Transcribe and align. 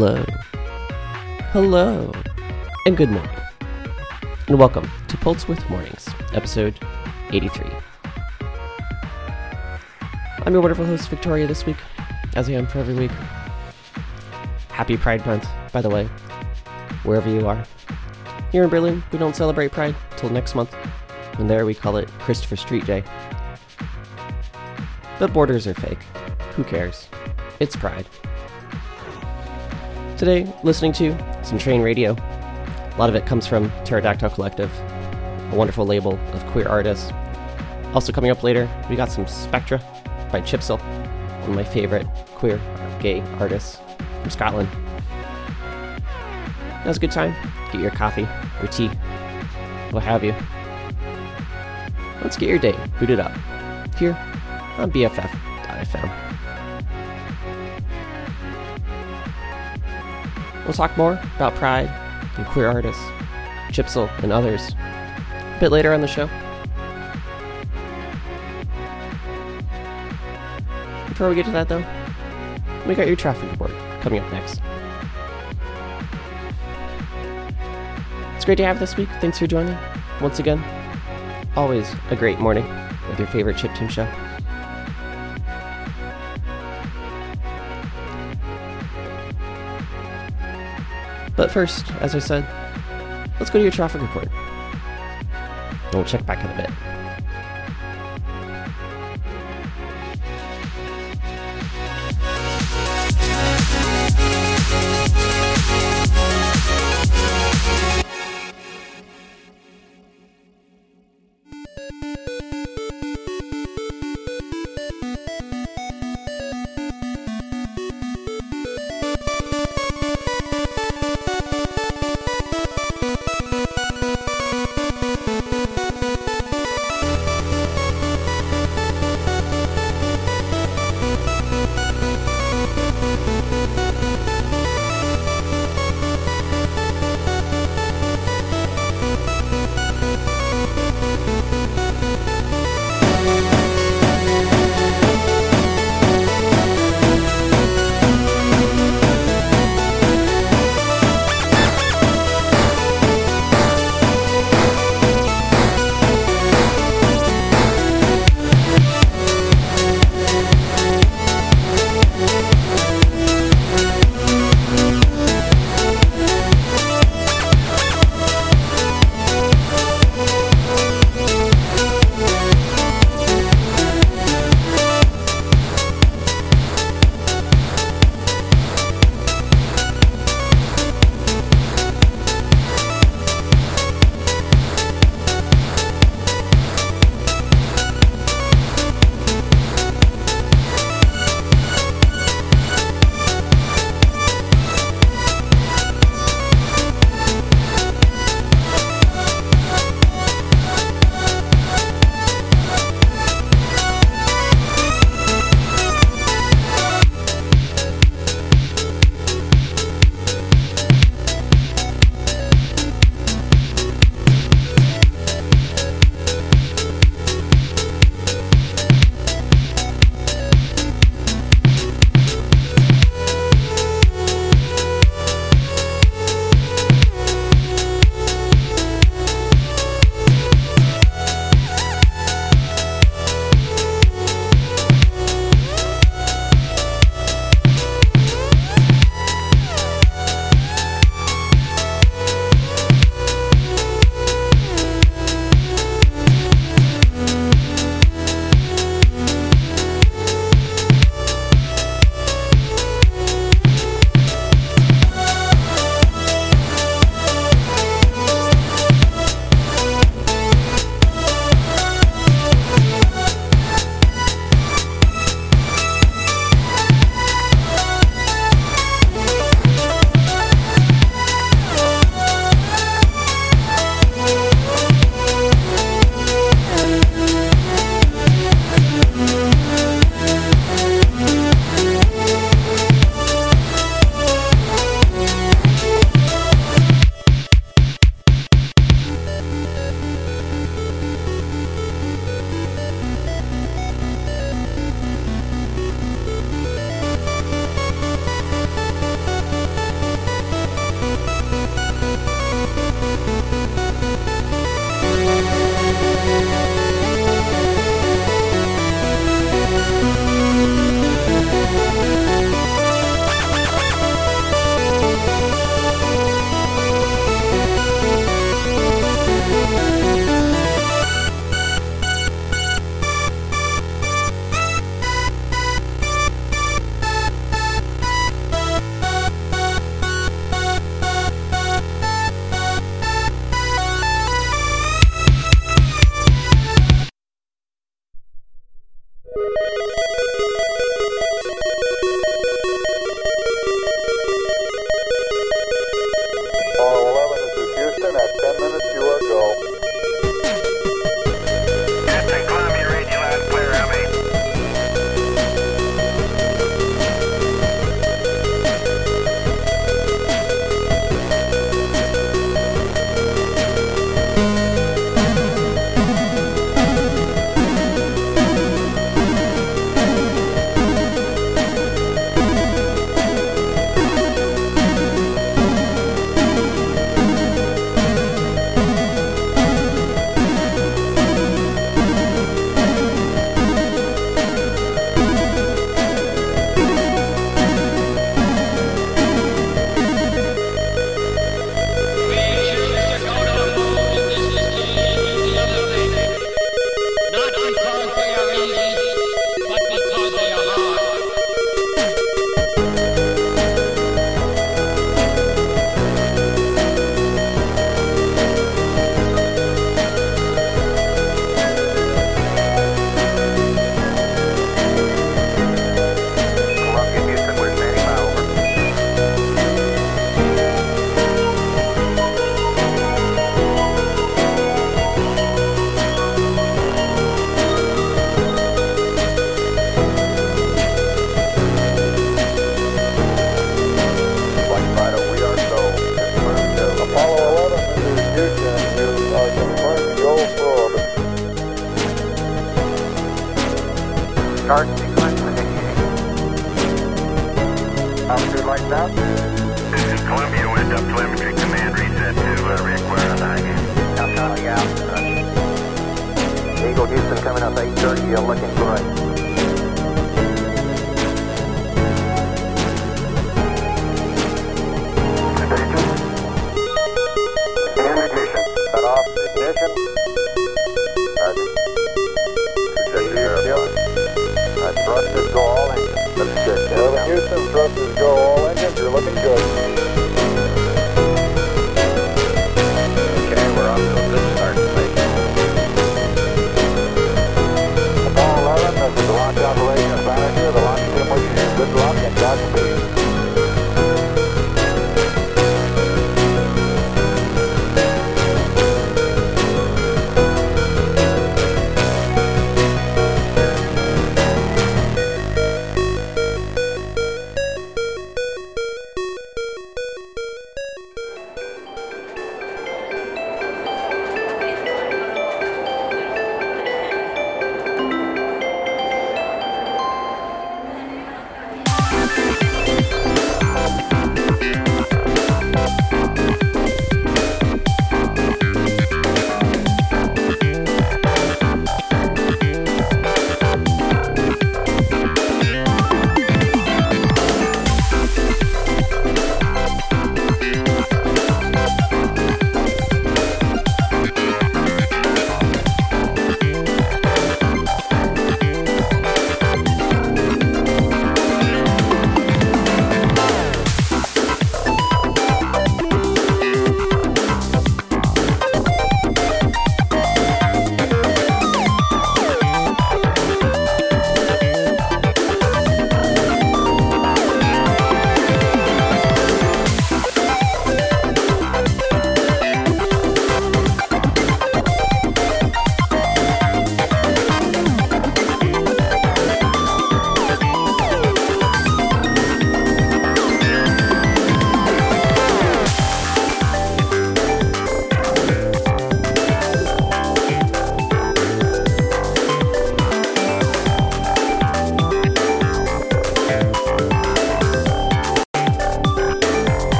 Hello. 0.00 0.24
Hello. 1.50 2.12
And 2.86 2.96
good 2.96 3.10
morning. 3.10 3.36
And 4.46 4.56
welcome 4.56 4.88
to 5.08 5.16
Pulse 5.16 5.48
Width 5.48 5.68
Mornings, 5.68 6.08
episode 6.34 6.78
83. 7.30 7.68
I'm 10.46 10.52
your 10.52 10.60
wonderful 10.60 10.86
host, 10.86 11.08
Victoria, 11.08 11.48
this 11.48 11.66
week, 11.66 11.78
as 12.36 12.48
I 12.48 12.52
am 12.52 12.68
for 12.68 12.78
every 12.78 12.94
week. 12.94 13.10
Happy 14.68 14.96
Pride 14.96 15.26
Month, 15.26 15.48
by 15.72 15.82
the 15.82 15.90
way, 15.90 16.04
wherever 17.02 17.28
you 17.28 17.48
are. 17.48 17.66
Here 18.52 18.62
in 18.62 18.70
Berlin, 18.70 19.02
we 19.10 19.18
don't 19.18 19.34
celebrate 19.34 19.72
Pride 19.72 19.96
till 20.16 20.30
next 20.30 20.54
month, 20.54 20.76
and 21.40 21.50
there 21.50 21.66
we 21.66 21.74
call 21.74 21.96
it 21.96 22.08
Christopher 22.20 22.54
Street 22.54 22.86
Day. 22.86 23.02
But 25.18 25.32
borders 25.32 25.66
are 25.66 25.74
fake. 25.74 26.04
Who 26.54 26.62
cares? 26.62 27.08
It's 27.58 27.74
Pride. 27.74 28.06
Today, 30.18 30.52
listening 30.64 30.90
to 30.94 31.16
some 31.44 31.58
train 31.58 31.80
radio. 31.80 32.10
A 32.10 32.96
lot 32.98 33.08
of 33.08 33.14
it 33.14 33.24
comes 33.24 33.46
from 33.46 33.70
Pterodactyl 33.84 34.30
Collective, 34.30 34.68
a 34.76 35.54
wonderful 35.54 35.86
label 35.86 36.18
of 36.32 36.44
queer 36.46 36.66
artists. 36.66 37.12
Also, 37.94 38.12
coming 38.12 38.32
up 38.32 38.42
later, 38.42 38.68
we 38.90 38.96
got 38.96 39.12
some 39.12 39.28
Spectra 39.28 39.78
by 40.32 40.40
Chipzel, 40.40 40.80
one 41.42 41.50
of 41.50 41.54
my 41.54 41.62
favorite 41.62 42.04
queer 42.34 42.60
gay 42.98 43.20
artists 43.38 43.78
from 44.20 44.30
Scotland. 44.30 44.68
Now's 46.84 46.96
a 46.96 47.00
good 47.00 47.12
time. 47.12 47.32
Get 47.70 47.80
your 47.80 47.92
coffee 47.92 48.26
or 48.60 48.66
tea, 48.66 48.88
what 49.92 50.02
have 50.02 50.24
you. 50.24 50.34
Let's 52.22 52.36
get 52.36 52.48
your 52.48 52.58
day 52.58 52.76
booted 52.98 53.20
up 53.20 53.30
here 53.94 54.18
on 54.78 54.90
BFF.fm. 54.90 56.27
We'll 60.68 60.74
talk 60.74 60.98
more 60.98 61.18
about 61.36 61.54
Pride 61.54 61.88
and 62.36 62.46
queer 62.46 62.68
artists, 62.68 63.02
Chipzel, 63.70 64.10
and 64.22 64.30
others 64.30 64.74
a 64.74 65.56
bit 65.58 65.72
later 65.72 65.94
on 65.94 66.02
the 66.02 66.06
show. 66.06 66.26
Before 71.08 71.30
we 71.30 71.36
get 71.36 71.46
to 71.46 71.52
that, 71.52 71.70
though, 71.70 71.82
we 72.86 72.94
got 72.94 73.06
your 73.06 73.16
traffic 73.16 73.50
report 73.50 73.70
coming 74.02 74.20
up 74.20 74.30
next. 74.30 74.60
It's 78.36 78.44
great 78.44 78.58
to 78.58 78.64
have 78.66 78.78
this 78.78 78.94
week. 78.98 79.08
Thanks 79.22 79.38
for 79.38 79.46
joining. 79.46 79.74
Once 80.20 80.38
again, 80.38 80.62
always 81.56 81.90
a 82.10 82.16
great 82.16 82.40
morning 82.40 82.68
with 83.08 83.18
your 83.18 83.28
favorite 83.28 83.56
chip 83.56 83.74
tune 83.74 83.88
show. 83.88 84.06
But 91.38 91.52
first, 91.52 91.88
as 92.00 92.16
I 92.16 92.18
said, 92.18 92.44
let's 93.38 93.48
go 93.48 93.60
to 93.60 93.62
your 93.62 93.70
traffic 93.70 94.02
report. 94.02 94.26
We'll 95.92 96.04
check 96.04 96.26
back 96.26 96.44
in 96.44 96.50
a 96.50 96.56
bit. 96.56 96.97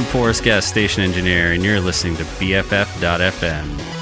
I'm 0.00 0.06
Forrest 0.06 0.44
Guest, 0.44 0.66
station 0.66 1.02
engineer, 1.02 1.52
and 1.52 1.62
you're 1.62 1.78
listening 1.78 2.16
to 2.16 2.24
BFF.FM. 2.24 3.99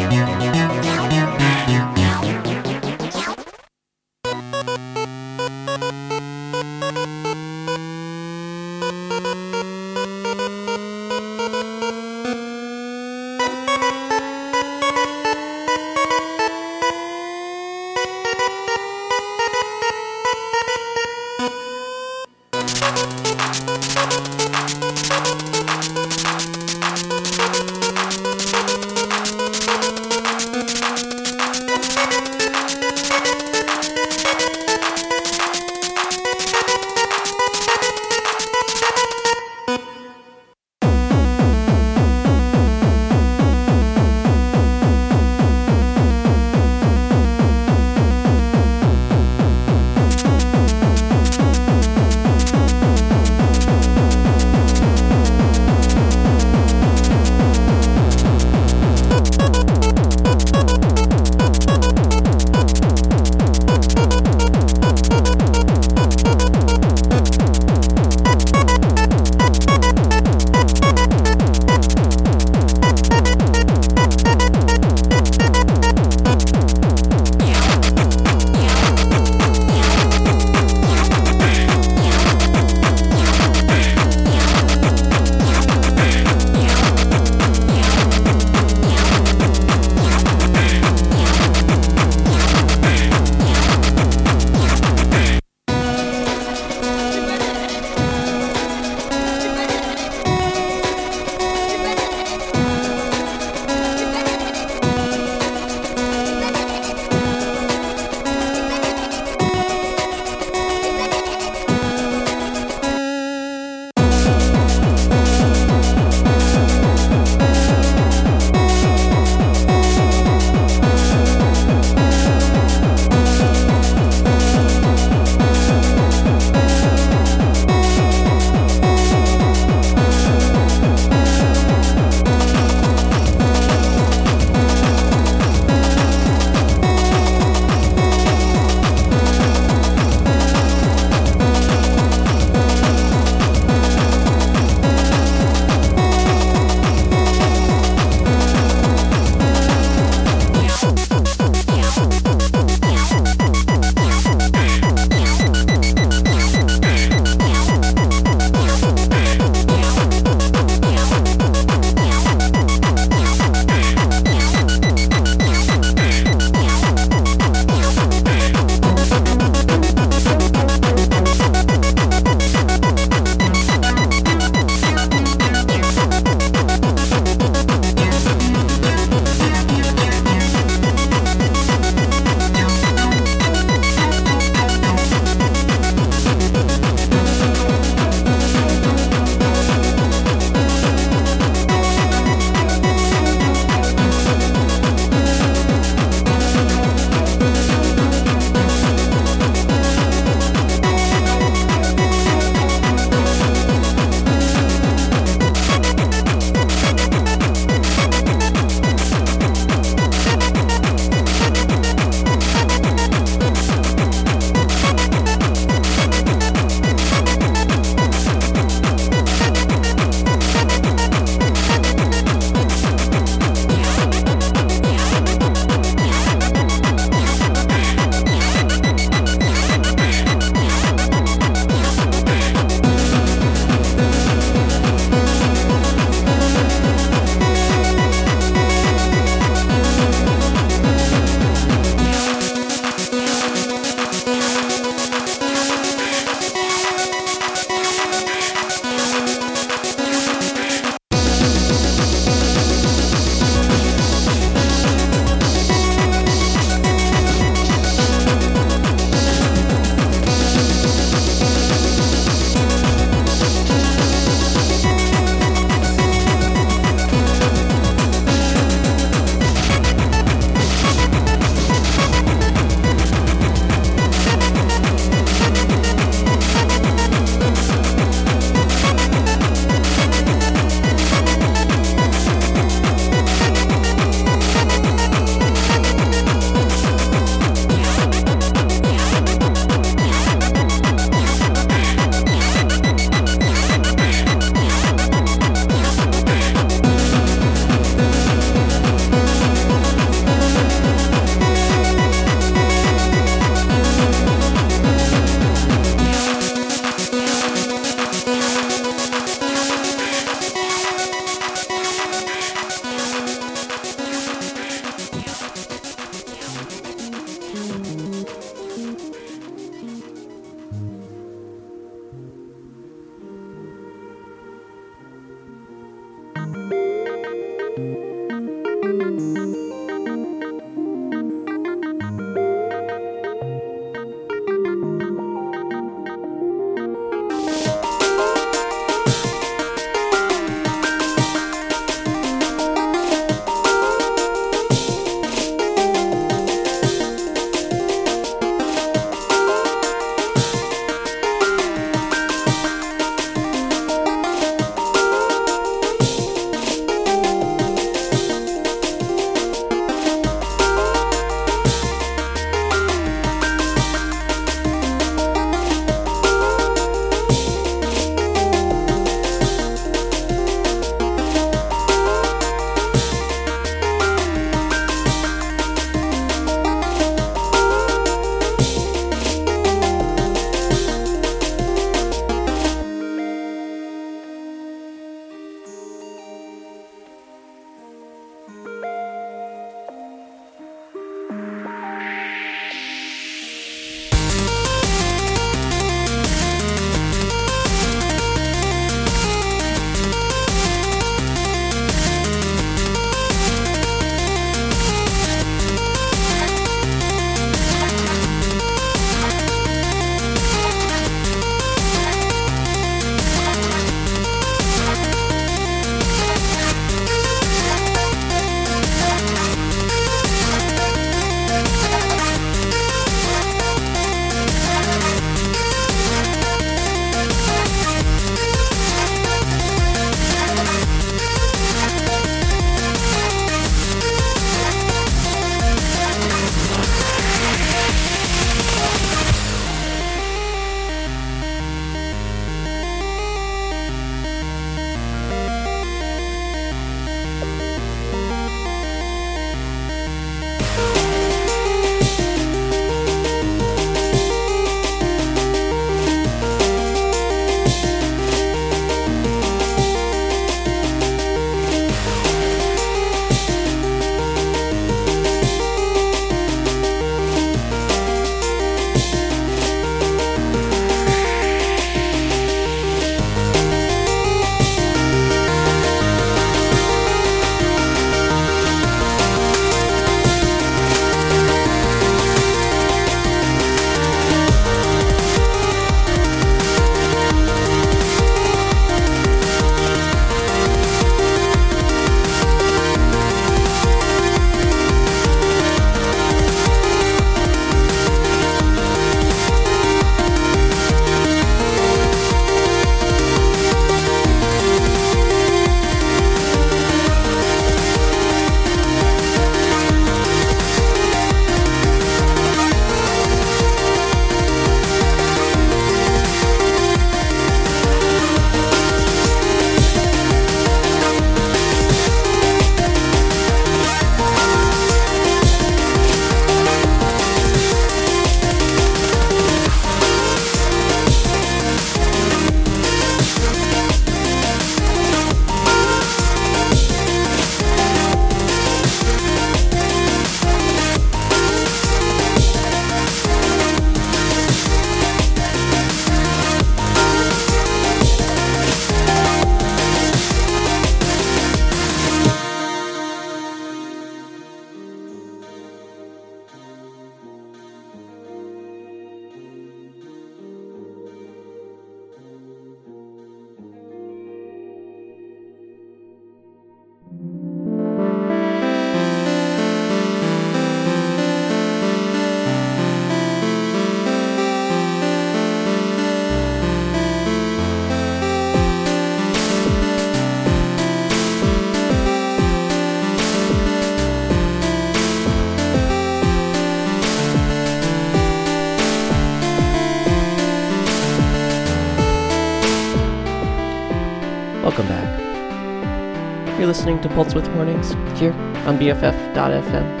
listening 596.84 597.00
to 597.00 597.08
Pulse 597.14 597.34
Width 597.34 597.48
Mornings 597.52 597.92
here 598.20 598.34
on 598.66 598.78
BFF.fm. 598.78 600.00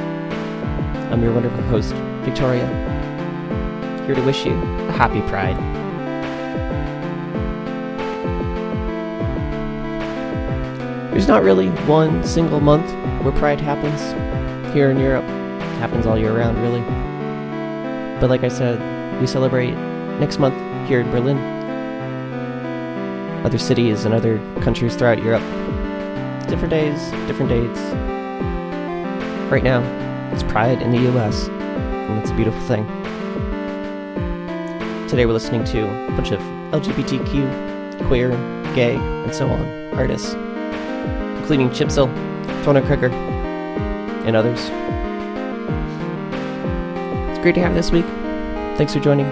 I'm 1.10 1.22
your 1.22 1.32
wonderful 1.32 1.62
host, 1.62 1.94
Victoria, 2.26 2.66
here 4.04 4.14
to 4.14 4.20
wish 4.20 4.44
you 4.44 4.52
a 4.52 4.92
happy 4.92 5.22
Pride. 5.22 5.56
There's 11.10 11.26
not 11.26 11.42
really 11.42 11.70
one 11.86 12.22
single 12.22 12.60
month 12.60 12.84
where 13.24 13.32
Pride 13.32 13.62
happens 13.62 14.02
here 14.74 14.90
in 14.90 15.00
Europe. 15.00 15.24
It 15.24 15.78
happens 15.78 16.04
all 16.04 16.18
year 16.18 16.36
round, 16.36 16.58
really. 16.58 16.82
But 18.20 18.28
like 18.28 18.44
I 18.44 18.48
said, 18.48 18.78
we 19.22 19.26
celebrate 19.26 19.72
next 20.20 20.38
month 20.38 20.56
here 20.86 21.00
in 21.00 21.10
Berlin. 21.10 21.38
Other 23.42 23.56
cities 23.56 24.04
and 24.04 24.12
other 24.12 24.36
countries 24.60 24.94
throughout 24.94 25.22
Europe. 25.22 25.42
Different 26.54 26.70
days, 26.70 27.10
different 27.26 27.48
dates. 27.48 27.80
Right 29.50 29.64
now, 29.64 29.82
it's 30.32 30.44
Pride 30.44 30.80
in 30.80 30.92
the 30.92 31.10
US, 31.10 31.48
and 31.48 32.16
it's 32.20 32.30
a 32.30 32.34
beautiful 32.34 32.60
thing. 32.60 32.86
Today 35.08 35.26
we're 35.26 35.32
listening 35.32 35.64
to 35.64 35.82
a 35.82 36.10
bunch 36.12 36.30
of 36.30 36.38
LGBTQ, 36.70 38.06
queer, 38.06 38.30
gay, 38.72 38.94
and 38.94 39.34
so 39.34 39.48
on 39.48 39.94
artists, 39.94 40.34
including 41.40 41.70
Chipzel, 41.70 42.06
Toner 42.62 42.82
Cricker, 42.82 43.10
and 44.24 44.36
others. 44.36 44.60
It's 47.30 47.42
great 47.42 47.56
to 47.56 47.62
have 47.62 47.72
you 47.72 47.78
this 47.78 47.90
week. 47.90 48.06
Thanks 48.78 48.94
for 48.94 49.00
joining. 49.00 49.26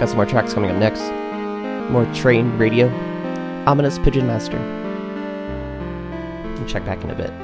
Got 0.00 0.08
some 0.08 0.16
more 0.16 0.26
tracks 0.26 0.52
coming 0.54 0.72
up 0.72 0.76
next. 0.78 1.02
More 1.92 2.04
train 2.14 2.58
radio. 2.58 2.88
Ominous 3.68 4.00
Pigeon 4.00 4.26
Master. 4.26 4.83
And 6.64 6.72
check 6.72 6.86
back 6.86 7.04
in 7.04 7.10
a 7.10 7.14
bit. 7.14 7.43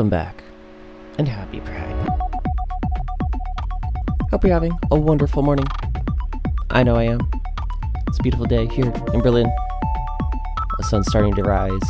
Welcome 0.00 0.08
back, 0.08 0.42
and 1.18 1.28
happy 1.28 1.60
Pride. 1.60 2.08
Hope 4.30 4.42
you're 4.42 4.50
having 4.54 4.72
a 4.90 4.98
wonderful 4.98 5.42
morning. 5.42 5.66
I 6.70 6.82
know 6.82 6.96
I 6.96 7.02
am. 7.02 7.20
It's 8.06 8.18
a 8.18 8.22
beautiful 8.22 8.46
day 8.46 8.66
here 8.66 8.90
in 9.12 9.20
Berlin. 9.20 9.52
The 10.78 10.84
sun's 10.84 11.06
starting 11.08 11.34
to 11.34 11.42
rise. 11.42 11.82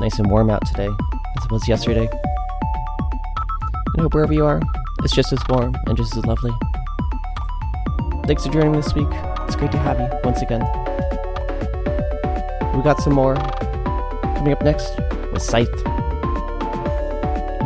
Nice 0.00 0.18
and 0.18 0.30
warm 0.30 0.48
out 0.48 0.66
today, 0.68 0.88
as 1.36 1.44
it 1.44 1.50
was 1.50 1.68
yesterday. 1.68 2.08
And 2.08 3.98
I 3.98 4.00
hope 4.00 4.14
wherever 4.14 4.32
you 4.32 4.46
are, 4.46 4.62
it's 5.00 5.14
just 5.14 5.34
as 5.34 5.40
warm 5.50 5.76
and 5.86 5.98
just 5.98 6.16
as 6.16 6.24
lovely. 6.24 6.52
Thanks 8.24 8.46
for 8.46 8.52
joining 8.54 8.72
me 8.72 8.78
this 8.78 8.94
week. 8.94 9.08
It's 9.40 9.54
great 9.54 9.72
to 9.72 9.78
have 9.78 10.00
you 10.00 10.08
once 10.24 10.40
again. 10.40 10.62
We 12.74 12.82
got 12.82 13.02
some 13.02 13.12
more 13.12 13.34
coming 13.34 14.54
up 14.54 14.62
next 14.62 14.98
with 15.30 15.42
Scythe. 15.42 15.99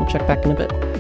We'll 0.05 0.13
check 0.13 0.27
back 0.27 0.45
in 0.45 0.51
a 0.51 0.55
bit. 0.55 0.94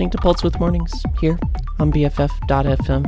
Listening 0.00 0.12
to 0.12 0.18
Pulse 0.18 0.42
Width 0.42 0.58
Mornings 0.58 1.04
here 1.20 1.38
on 1.78 1.92
BFF.fm. 1.92 3.04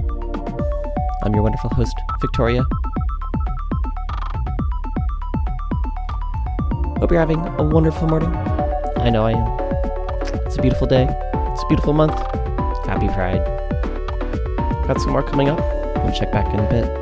I'm 1.22 1.32
your 1.32 1.42
wonderful 1.42 1.70
host, 1.70 1.96
Victoria. 2.20 2.66
Hope 6.98 7.10
you're 7.10 7.18
having 7.18 7.38
a 7.58 7.62
wonderful 7.62 8.08
morning. 8.08 8.28
I 8.98 9.08
know 9.08 9.24
I 9.24 9.32
am. 9.32 10.26
It's 10.44 10.58
a 10.58 10.60
beautiful 10.60 10.86
day. 10.86 11.04
It's 11.08 11.62
a 11.62 11.66
beautiful 11.68 11.94
month. 11.94 12.12
Happy 12.84 13.08
Pride. 13.08 13.42
Got 14.86 15.00
some 15.00 15.12
more 15.12 15.22
coming 15.22 15.48
up. 15.48 15.60
We'll 16.04 16.12
check 16.12 16.30
back 16.30 16.52
in 16.52 16.60
a 16.60 16.68
bit. 16.68 17.01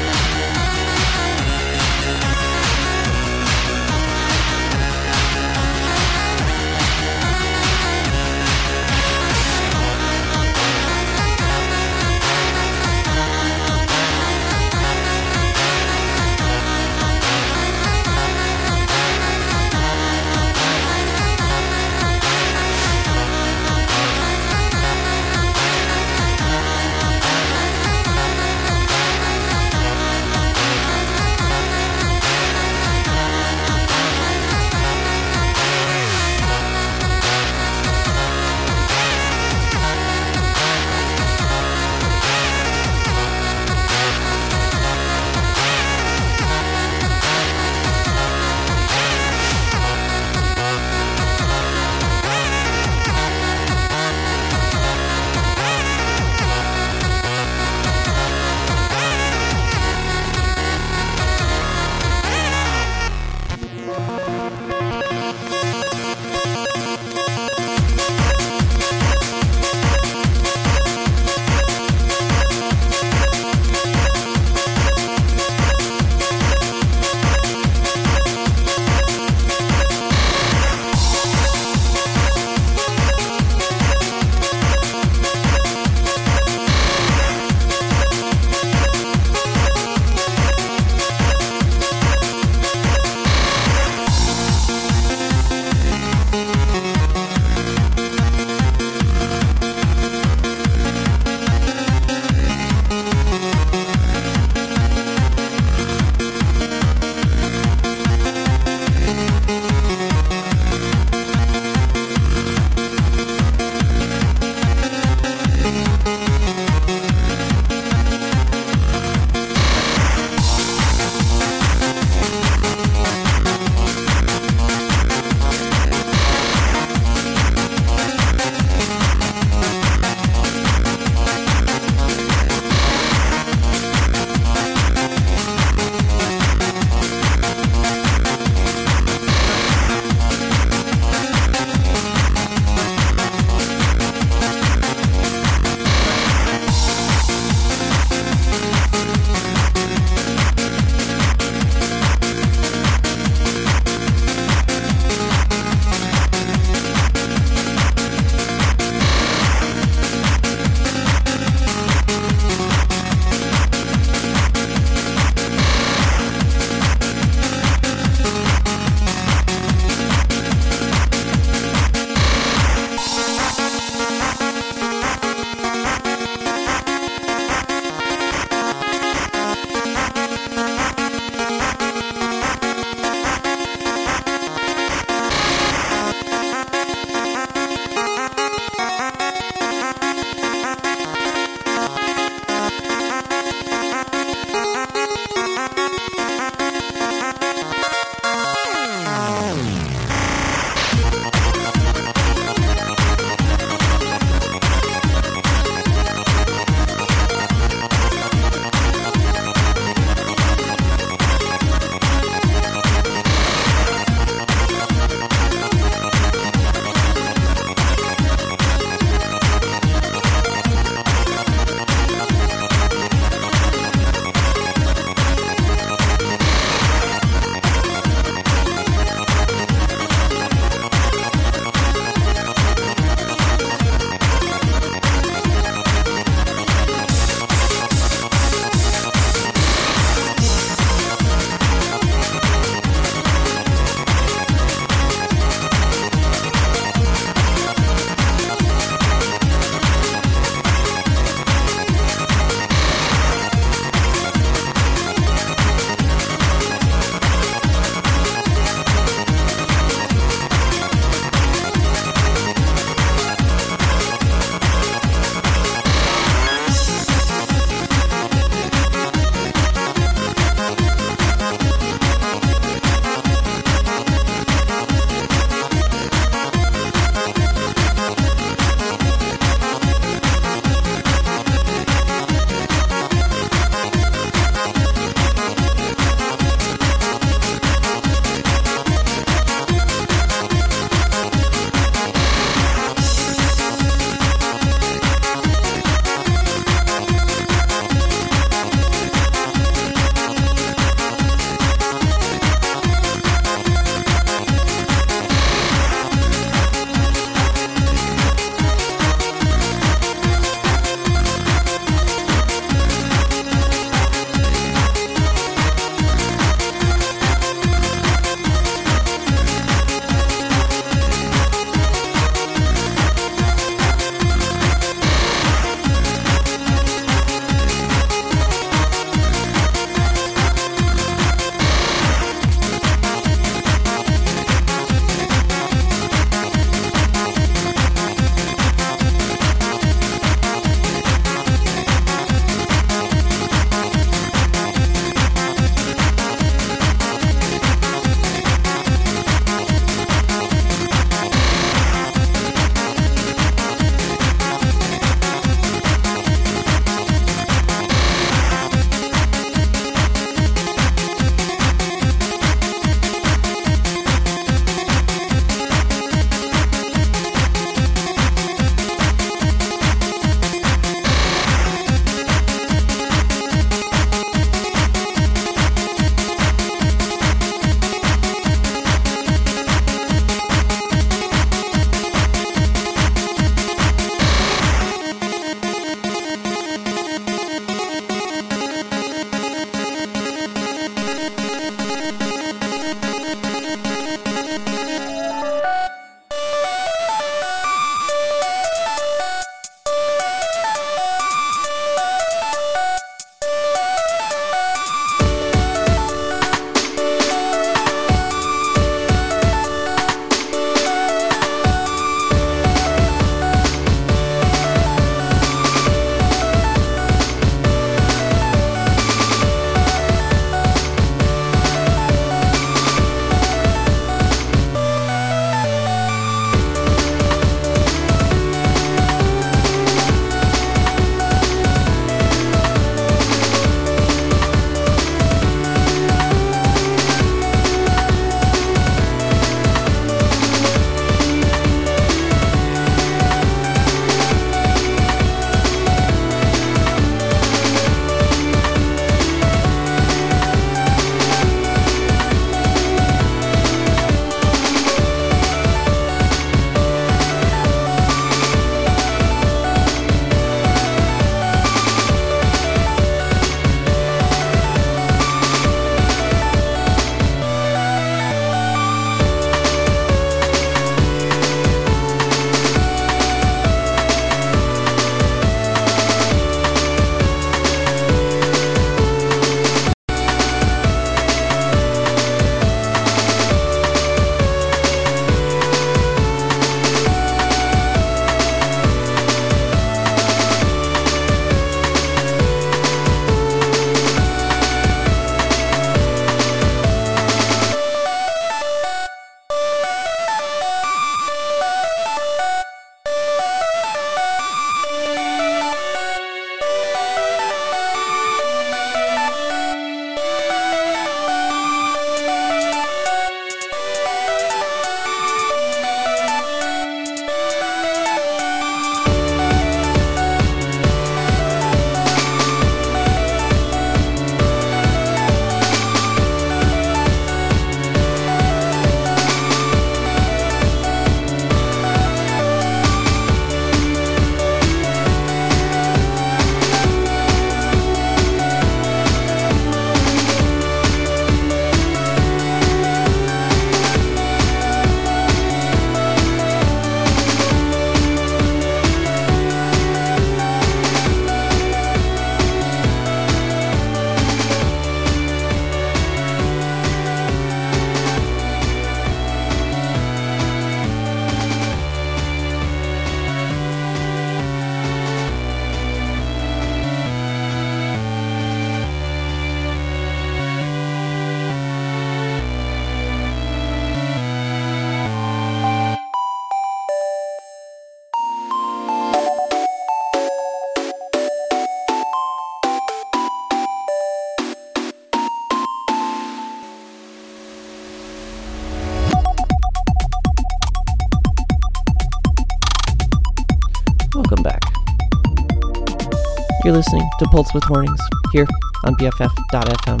You're 596.70 596.76
listening 596.76 597.10
to 597.18 597.24
Pulse 597.26 597.52
Width 597.52 597.68
Mornings 597.68 597.98
here 598.32 598.46
on 598.84 598.94
BFF.fm. 598.94 600.00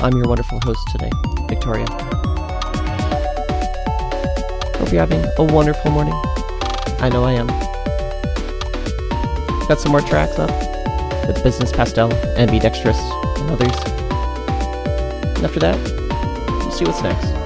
I'm 0.00 0.16
your 0.16 0.26
wonderful 0.26 0.58
host 0.64 0.80
today, 0.90 1.10
Victoria. 1.48 1.86
Hope 4.78 4.90
you're 4.90 4.98
having 4.98 5.24
a 5.38 5.44
wonderful 5.44 5.92
morning. 5.92 6.14
I 6.98 7.08
know 7.08 7.22
I 7.22 7.34
am. 7.34 7.46
Got 9.68 9.78
some 9.78 9.92
more 9.92 10.00
tracks 10.00 10.40
up 10.40 10.50
with 11.28 11.40
Business 11.44 11.70
Pastel, 11.70 12.12
Ambidextrous, 12.36 12.98
and 13.38 13.50
others. 13.52 13.76
And 15.36 15.44
after 15.44 15.60
that, 15.60 15.78
we'll 16.64 16.72
see 16.72 16.84
what's 16.84 17.00
next. 17.00 17.39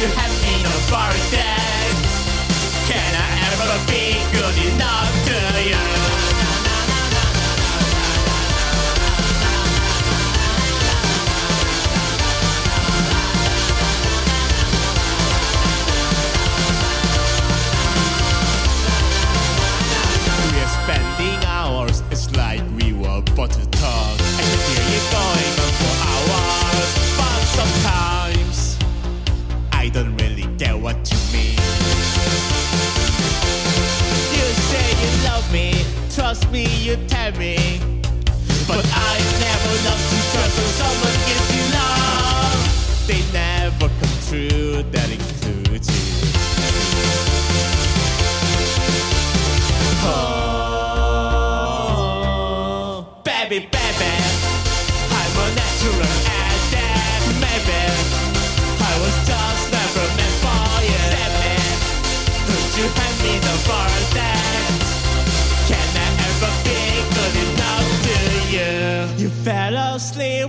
You 0.00 0.06
have 0.06 0.32
enough 0.56 0.88
for 0.88 1.12
that? 1.36 1.94
Can 2.88 3.12
I 3.14 3.28
ever 3.52 3.92
be 3.92 4.16
good 4.32 4.72
enough? 4.72 5.19
Trust 36.40 36.52
me, 36.52 36.64
you 36.84 36.96
tell 37.06 37.32
me. 37.32 37.56
But 38.66 38.84
I 38.92 39.18
never 39.40 39.72
love 39.86 40.02
to 40.10 40.18
trust 40.32 40.56
when 40.58 40.70
someone 40.80 41.18
gives 41.28 41.48
you 41.56 41.64
love. 41.74 43.06
They 43.06 43.22
never 43.32 43.88
come 43.88 44.16
true, 44.28 44.82
that 44.90 45.10
includes 45.10 45.29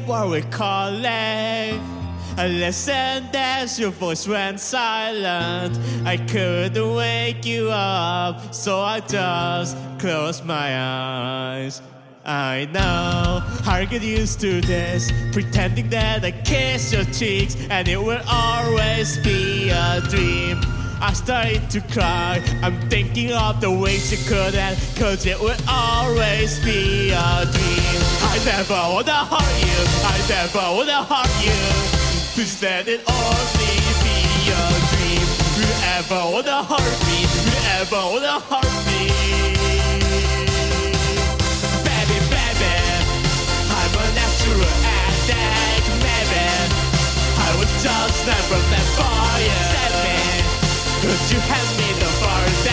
while 0.06 0.30
we 0.30 0.41
call 0.41 0.91
calling. 0.91 1.82
I 2.38 2.48
listened 2.48 3.36
as 3.36 3.80
your 3.80 3.91
voice 3.91 4.28
went 4.28 4.60
silent. 4.60 5.78
I 6.06 6.18
couldn't 6.18 6.95
wake 6.95 7.45
you 7.45 7.69
up, 7.72 8.53
so 8.53 8.80
I 8.80 9.02
just 9.02 9.78
closed 9.99 10.45
my 10.45 10.69
eyes. 10.78 11.82
I 12.23 12.68
know 12.72 13.41
I 13.65 13.86
get 13.90 14.03
used 14.03 14.40
to 14.41 14.61
this, 14.61 15.11
pretending 15.32 15.90
that 15.90 16.23
I 16.23 16.32
kiss 16.32 16.94
your 16.94 17.06
cheeks 17.06 17.56
and 17.69 17.88
it 17.88 18.02
will 18.02 18.22
always 18.28 19.18
be 19.18 19.69
a 19.69 20.02
dream. 20.02 20.70
I 21.02 21.14
started 21.14 21.68
to 21.72 21.82
cry. 21.82 22.40
I'm 22.61 22.80
thinking 22.88 23.34
of 23.34 23.60
the 23.60 23.72
ways 23.72 24.11
you 24.11 24.19
could 24.30 24.53
have, 24.53 24.78
cause 24.95 25.26
it 25.26 25.40
would 25.41 25.60
always 25.68 26.60
be 26.64 27.10
a 27.10 27.45
dream. 27.49 28.02
I 28.30 28.38
never 28.45 28.78
wanna 28.94 29.26
hurt 29.26 29.56
you, 29.65 29.80
I 30.06 30.18
never 30.30 30.61
wanna 30.78 31.02
hurt 31.03 31.34
you. 31.41 31.57
Please 32.38 32.61
let 32.61 32.88
it 32.88 33.02
only 33.10 33.73
be 34.06 34.53
a 34.53 34.65
dream. 34.94 35.26
You 35.57 35.69
ever 35.98 36.22
wanna 36.34 36.61
hurt 36.69 36.98
me, 37.10 37.26
you 37.26 37.56
ever 37.82 38.02
wanna 38.14 38.38
hurt 38.45 38.76
me. 38.86 39.02
Baby, 41.82 42.18
baby, 42.30 42.73
I'm 43.73 43.94
a 43.98 44.07
natural 44.22 44.69
addict, 44.86 45.88
maybe. 46.06 46.45
I 47.41 47.49
was 47.57 47.72
just 47.82 48.18
never 48.30 48.61
Could 51.12 51.28
you 51.30 51.40
have 51.42 51.70
me 51.78 51.90
the 52.00 52.08
verdict? 52.24 52.72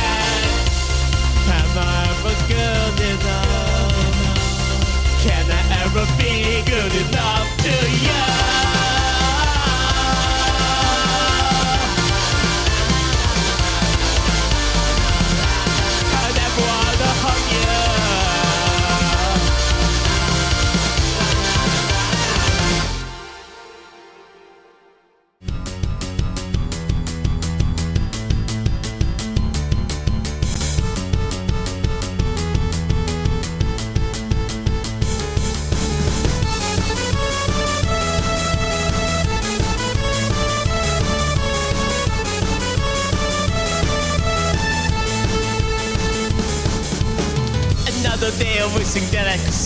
Am 1.59 1.75
I 1.77 2.07
ever 2.07 2.35
good 2.47 2.99
enough? 3.11 4.39
Can 5.25 5.47
I 5.51 5.63
ever 5.83 6.07
be 6.17 6.63
good 6.63 6.95
enough 7.09 7.38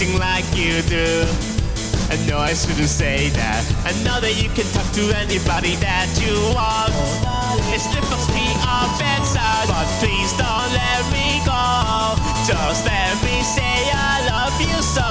sing 0.02 0.18
like 0.18 0.44
you 0.56 0.82
do. 0.82 1.26
I 2.10 2.16
know 2.26 2.38
I 2.38 2.54
shouldn't 2.54 2.90
say 2.90 3.30
that. 3.38 3.62
I 3.86 3.92
know 4.04 4.18
that 4.20 4.34
you 4.34 4.48
can 4.50 4.66
talk 4.74 4.88
to 4.98 5.04
anybody 5.22 5.76
that 5.78 6.10
you 6.18 6.34
want. 6.54 6.92
It's 7.70 7.86
difficult 7.86 8.20
to 8.26 8.32
be 8.34 8.48
on 8.66 8.88
bedside, 8.98 9.66
but 9.70 9.86
please 10.02 10.32
don't 10.34 10.70
let 10.74 11.02
me 11.14 11.38
go. 11.46 11.62
Just 12.42 12.84
let 12.84 13.14
me 13.22 13.36
say 13.46 13.78
I 13.94 14.26
love 14.26 14.56
you 14.58 14.78
so. 14.82 15.06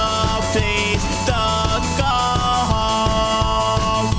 Please 0.51 1.03
don't 1.23 1.88
go 1.95 2.18
home. 2.76 4.11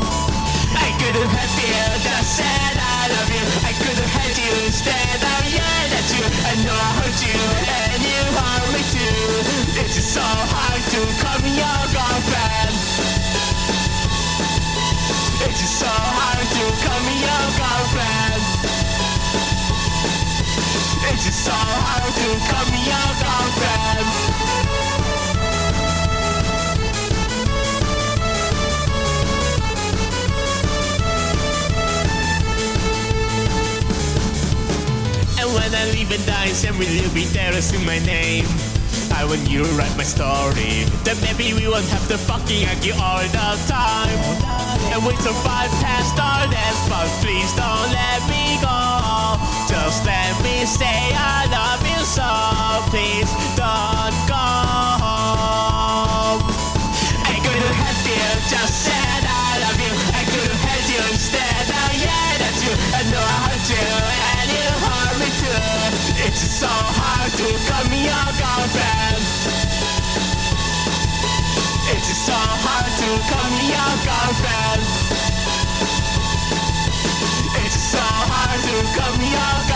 I 0.72 0.88
couldn't 0.96 1.30
have 1.36 1.54
you 1.60 1.84
that 2.06 2.24
said 2.24 2.74
I 2.80 3.12
love 3.12 3.30
you. 3.30 3.44
I 3.68 3.72
could 3.76 3.98
have 4.00 4.12
had 4.16 4.34
you 4.40 4.52
instead. 4.64 5.20
I 5.20 5.38
yelled 5.52 5.92
at 6.00 6.08
you. 6.16 6.24
I 6.48 6.54
know 6.64 6.76
I 6.88 6.90
hurt 6.98 7.18
you 7.20 7.40
and 7.60 8.00
you 8.00 8.20
hurt 8.40 8.64
me 8.72 8.82
too. 8.88 9.52
It's 9.84 10.00
so 10.04 10.20
so 15.82 15.90
hard 15.90 16.46
to 16.56 16.64
call 16.84 17.00
me 17.08 17.14
your 17.26 17.46
girlfriend. 17.58 18.42
It's 21.10 21.24
just 21.26 21.42
so 21.44 21.50
hard 21.54 22.12
to 22.20 22.28
call 22.48 22.66
me 22.70 22.80
your 22.92 23.10
girlfriend. 23.22 24.06
And 35.40 35.48
when 35.54 35.70
I 35.74 35.84
leave 35.90 36.12
and 36.12 36.24
die, 36.26 36.52
little 36.78 37.12
bit 37.12 37.28
there 37.32 37.54
is 37.56 37.72
in 37.72 37.84
my 37.84 37.98
name. 38.00 38.71
I 39.12 39.24
want 39.24 39.48
you 39.48 39.64
to 39.64 39.70
write 39.78 39.94
my 39.96 40.02
story. 40.02 40.84
Then 41.04 41.16
maybe 41.22 41.54
we 41.54 41.68
won't 41.68 41.86
have 41.94 42.06
to 42.08 42.18
fucking 42.18 42.66
argue 42.68 42.94
all 42.98 43.22
the 43.22 43.48
time. 43.70 44.18
And 44.92 45.04
wait 45.06 45.16
we 45.16 45.22
survive 45.22 45.70
past 45.78 46.18
our 46.18 46.44
deaths, 46.50 46.82
but 46.90 47.06
please 47.22 47.52
don't 47.54 47.88
let 47.94 48.20
me 48.26 48.58
go. 48.58 48.78
Just 49.70 50.04
let 50.04 50.34
me 50.42 50.66
say 50.66 51.14
I 51.14 51.46
love 51.48 51.82
you 51.86 52.00
so. 52.02 52.28
Please 52.90 53.30
don't 53.54 54.16
go. 54.26 54.46
I 57.24 57.36
could 57.40 57.60
have 57.62 57.78
had 57.78 57.98
you, 58.04 58.26
just 58.50 58.74
said 58.84 59.22
I 59.22 59.62
love 59.64 59.78
you. 59.80 59.92
I 60.18 60.22
could 60.28 60.50
have 60.50 60.64
had 60.66 60.84
you 60.90 61.00
instead. 61.14 61.64
I 61.72 61.88
yelled 61.94 62.42
at 62.42 62.56
you. 62.64 62.74
I 62.90 63.02
know 63.08 63.22
I 63.22 63.38
hurt 63.48 63.66
you, 63.70 63.86
and 64.34 64.48
you 64.50 64.66
hurt 64.82 65.14
me 65.22 65.28
too. 65.40 66.26
It's 66.26 66.42
so 66.60 66.66
hard 66.66 67.01
to 67.36 67.44
girlfriend. 68.36 69.22
It's 71.94 72.12
so 72.26 72.36
hard 72.36 72.88
to 73.00 73.08
girlfriend. 74.04 74.82
It's 77.64 77.78
so 77.92 78.04
hard 78.04 78.60
to 78.60 79.00
call 79.00 79.71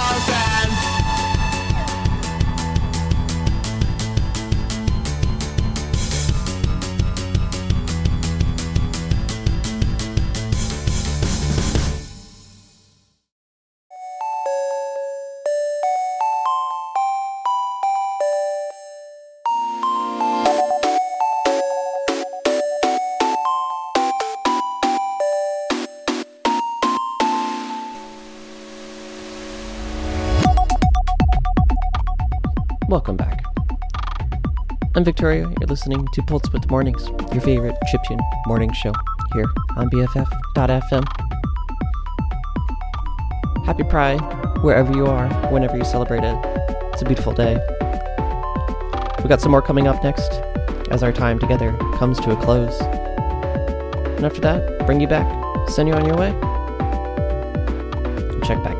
I'm 34.97 35.05
Victoria. 35.05 35.43
You're 35.61 35.69
listening 35.69 36.09
to 36.15 36.23
Width 36.31 36.71
Mornings, 36.71 37.09
your 37.31 37.43
favorite 37.43 37.77
chiptune 37.93 38.19
morning 38.47 38.73
show 38.73 38.95
here 39.35 39.45
on 39.77 39.91
BFF.fm. 39.91 41.05
Happy 43.67 43.83
Pride, 43.85 44.19
wherever 44.63 44.91
you 44.97 45.05
are, 45.07 45.29
whenever 45.53 45.77
you 45.77 45.85
celebrate 45.85 46.25
it. 46.25 46.39
It's 46.95 47.03
a 47.03 47.05
beautiful 47.05 47.35
day. 47.35 47.59
We 49.23 49.29
got 49.29 49.43
some 49.43 49.51
more 49.51 49.61
coming 49.61 49.87
up 49.87 50.03
next 50.03 50.33
as 50.91 51.03
our 51.03 51.13
time 51.13 51.39
together 51.39 51.77
comes 51.99 52.19
to 52.21 52.31
a 52.31 52.37
close. 52.43 52.81
And 52.81 54.25
after 54.25 54.41
that, 54.41 54.87
bring 54.87 55.03
you 55.03 55.09
back, 55.09 55.29
send 55.69 55.91
you 55.91 55.95
on 55.95 56.07
your 56.07 56.17
way. 56.17 56.31
And 58.33 58.43
check 58.45 58.65
back 58.65 58.76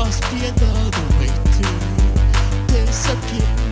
Must 0.00 0.22
be 0.30 0.46
another 0.46 1.18
way 1.18 1.26
to 1.26 2.72
disappear. 2.72 3.69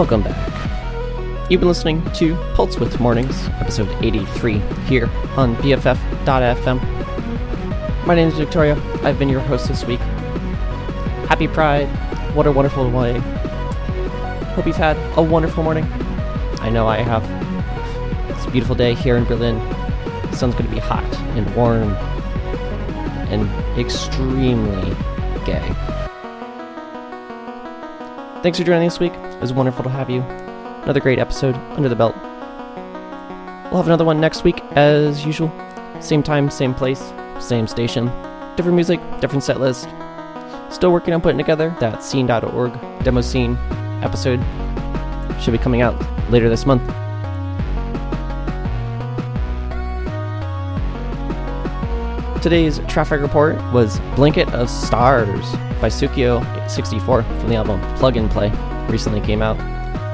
Welcome 0.00 0.22
back. 0.22 1.50
You've 1.50 1.60
been 1.60 1.68
listening 1.68 2.02
to 2.12 2.34
Pulse 2.54 2.78
Width 2.78 2.98
Mornings, 3.00 3.48
episode 3.60 3.90
83, 4.02 4.58
here 4.86 5.10
on 5.36 5.54
BFF.fm. 5.56 6.80
My 8.06 8.14
name 8.14 8.28
is 8.28 8.34
Victoria. 8.38 8.80
I've 9.02 9.18
been 9.18 9.28
your 9.28 9.40
host 9.40 9.68
this 9.68 9.84
week. 9.84 10.00
Happy 11.28 11.46
Pride. 11.46 11.84
What 12.34 12.46
a 12.46 12.50
wonderful 12.50 12.90
way. 12.90 13.18
Hope 14.54 14.66
you've 14.66 14.74
had 14.74 14.96
a 15.18 15.22
wonderful 15.22 15.62
morning. 15.62 15.84
I 16.62 16.70
know 16.70 16.88
I 16.88 17.02
have. 17.02 17.22
It's 18.34 18.46
a 18.46 18.50
beautiful 18.50 18.74
day 18.74 18.94
here 18.94 19.18
in 19.18 19.24
Berlin. 19.24 19.58
The 20.30 20.36
sun's 20.36 20.54
going 20.54 20.64
to 20.64 20.72
be 20.74 20.80
hot 20.80 21.04
and 21.36 21.54
warm 21.54 21.92
and 23.28 23.46
extremely 23.78 24.96
gay. 25.44 25.76
Thanks 28.42 28.58
for 28.58 28.64
joining 28.64 28.88
this 28.88 28.98
week. 28.98 29.12
It 29.12 29.40
was 29.40 29.52
wonderful 29.52 29.84
to 29.84 29.90
have 29.90 30.08
you. 30.08 30.22
Another 30.22 30.98
great 30.98 31.18
episode 31.18 31.54
under 31.76 31.90
the 31.90 31.94
belt. 31.94 32.14
We'll 33.70 33.76
have 33.76 33.86
another 33.86 34.04
one 34.06 34.18
next 34.18 34.44
week, 34.44 34.62
as 34.72 35.26
usual. 35.26 35.52
Same 36.00 36.22
time, 36.22 36.48
same 36.48 36.72
place, 36.72 37.12
same 37.38 37.66
station. 37.66 38.06
Different 38.56 38.76
music, 38.76 38.98
different 39.20 39.44
set 39.44 39.60
list. 39.60 39.90
Still 40.70 40.90
working 40.90 41.12
on 41.12 41.20
putting 41.20 41.36
together 41.36 41.76
that 41.80 42.02
scene.org 42.02 42.72
demo 43.04 43.20
scene 43.20 43.58
episode. 44.02 44.42
Should 45.38 45.52
be 45.52 45.58
coming 45.58 45.82
out 45.82 45.94
later 46.30 46.48
this 46.48 46.64
month. 46.64 46.82
Today's 52.42 52.78
traffic 52.88 53.20
report 53.20 53.56
was 53.70 54.00
Blanket 54.16 54.48
of 54.54 54.70
Stars 54.70 55.52
by 55.78 55.90
Sukio64 55.90 57.04
from 57.04 57.48
the 57.50 57.56
album 57.56 57.78
Plug 57.96 58.16
and 58.16 58.30
Play. 58.30 58.50
Recently 58.88 59.20
came 59.20 59.42
out. 59.42 59.58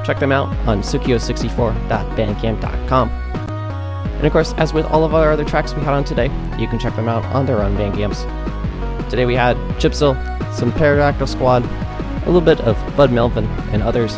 Check 0.05 0.19
them 0.19 0.33
out 0.33 0.49
on 0.67 0.81
sukio64.bandcamp.com. 0.81 3.09
And 3.09 4.25
of 4.25 4.31
course, 4.33 4.53
as 4.57 4.73
with 4.73 4.85
all 4.87 5.05
of 5.05 5.15
our 5.15 5.31
other 5.31 5.45
tracks 5.45 5.73
we 5.73 5.81
had 5.83 5.93
on 5.93 6.03
today, 6.03 6.25
you 6.59 6.67
can 6.67 6.79
check 6.79 6.97
them 6.97 7.07
out 7.07 7.23
on 7.33 7.45
their 7.45 7.63
own 7.63 7.77
Bandcamps. 7.77 9.09
Today 9.09 9.25
we 9.25 9.35
had 9.35 9.55
Chipzel, 9.79 10.17
some 10.53 10.73
Pterodactyl 10.73 11.27
Squad, 11.27 11.63
a 11.63 12.25
little 12.25 12.41
bit 12.41 12.59
of 12.59 12.75
Bud 12.97 13.09
Melvin 13.09 13.45
and 13.71 13.81
others, 13.81 14.17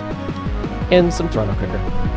and 0.90 1.14
some 1.14 1.30
ThronoCrigger. 1.30 2.09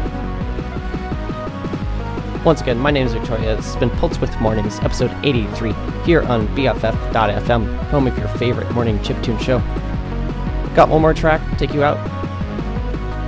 Once 2.45 2.61
again, 2.61 2.77
my 2.77 2.91
name 2.91 3.07
is 3.07 3.13
Victoria. 3.13 3.55
This 3.55 3.67
has 3.67 3.77
been 3.77 3.89
Pulse 3.91 4.19
Width 4.19 4.41
Mornings, 4.41 4.81
episode 4.81 5.13
83, 5.23 5.73
here 6.05 6.23
on 6.23 6.49
BFF.fm, 6.57 7.77
home 7.85 8.09
of 8.09 8.19
your 8.19 8.27
favorite 8.31 8.69
morning 8.73 8.99
chiptune 8.99 9.41
show. 9.41 9.59
Got 10.75 10.89
one 10.89 11.01
more 11.01 11.15
track 11.15 11.41
to 11.51 11.57
take 11.57 11.73
you 11.73 11.85
out. 11.85 11.99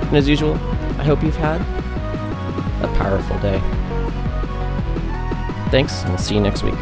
And 0.07 0.17
as 0.17 0.27
usual, 0.27 0.55
I 0.99 1.05
hope 1.05 1.23
you've 1.23 1.37
had 1.37 1.61
a 2.83 2.93
powerful 2.97 3.39
day. 3.39 3.59
Thanks, 5.71 6.01
and 6.01 6.09
we'll 6.09 6.17
see 6.17 6.35
you 6.35 6.41
next 6.41 6.63
week. 6.63 6.75